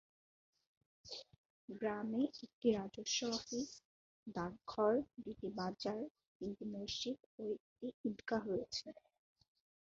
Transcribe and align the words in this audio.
গ্রামে 1.69 2.21
একটি 2.45 2.67
রাজস্ব 2.71 3.19
অফিস, 3.31 3.69
ডাকঘর, 4.27 4.93
দুইটি 5.23 5.47
বাজার, 5.59 5.99
তিনটি 6.37 6.65
মসজিদ 6.75 7.19
ও 7.35 7.43
একটি 7.55 7.87
ঈদগাহ 8.09 8.41
রয়েছে। 8.47 8.87